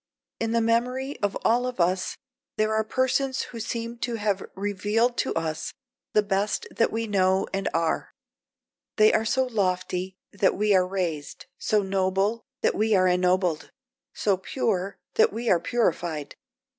[0.39, 2.17] In the memory of all of us
[2.57, 5.75] there are persons who seem to have revealed to us
[6.13, 8.09] the best that we know and are;
[8.95, 13.69] they are so lofty that we are raised, so noble that we are ennobled;
[14.11, 16.35] so pure that we are purified.